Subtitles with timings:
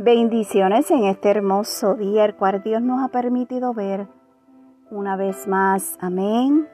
[0.00, 4.06] Bendiciones en este hermoso día, el cual Dios nos ha permitido ver
[4.92, 5.98] una vez más.
[6.00, 6.68] Amén.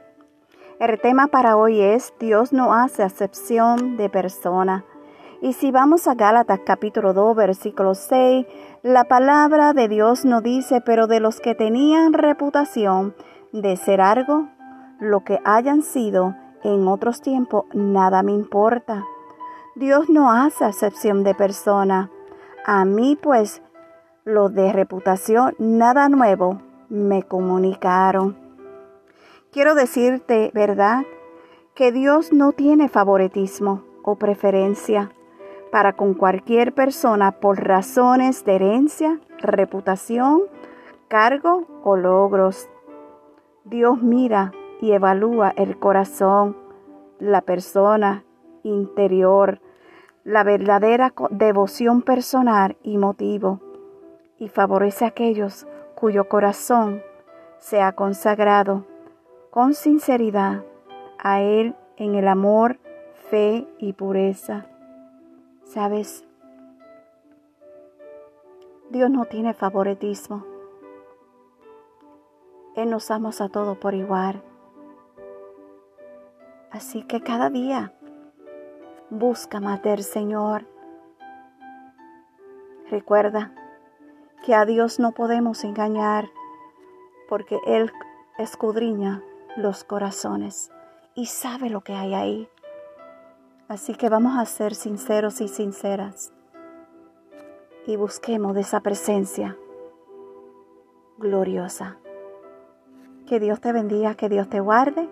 [0.78, 4.84] El tema para hoy es Dios no hace acepción de persona.
[5.40, 8.44] Y si vamos a Gálatas capítulo 2, versículo 6,
[8.82, 13.14] la palabra de Dios nos dice, pero de los que tenían reputación
[13.52, 14.48] de ser algo,
[15.00, 19.02] lo que hayan sido en otros tiempos, nada me importa.
[19.76, 22.10] Dios no hace acepción de persona.
[22.66, 23.60] A mí pues
[24.24, 28.38] lo de reputación, nada nuevo, me comunicaron.
[29.52, 31.02] Quiero decirte, ¿verdad?
[31.74, 35.10] Que Dios no tiene favoritismo o preferencia
[35.70, 40.44] para con cualquier persona por razones de herencia, reputación,
[41.08, 42.70] cargo o logros.
[43.64, 46.56] Dios mira y evalúa el corazón,
[47.18, 48.24] la persona
[48.62, 49.60] interior,
[50.24, 53.60] la verdadera devoción personal y motivo,
[54.38, 57.02] y favorece a aquellos cuyo corazón
[57.58, 58.86] se ha consagrado
[59.50, 60.64] con sinceridad
[61.18, 62.78] a Él en el amor,
[63.30, 64.66] fe y pureza.
[65.64, 66.24] ¿Sabes?
[68.90, 70.44] Dios no tiene favoritismo.
[72.76, 74.42] Él nos ama a todos por igual.
[76.70, 77.92] Así que cada día
[79.16, 80.66] Busca más del Señor.
[82.90, 83.54] Recuerda
[84.44, 86.24] que a Dios no podemos engañar
[87.28, 87.92] porque Él
[88.38, 89.22] escudriña
[89.56, 90.72] los corazones
[91.14, 92.48] y sabe lo que hay ahí.
[93.68, 96.32] Así que vamos a ser sinceros y sinceras
[97.86, 99.56] y busquemos de esa presencia
[101.18, 101.98] gloriosa.
[103.28, 105.08] Que Dios te bendiga, que Dios te guarde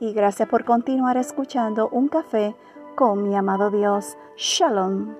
[0.00, 2.56] y gracias por continuar escuchando un café
[2.94, 4.16] con mi amado Dios.
[4.36, 5.14] Shalom.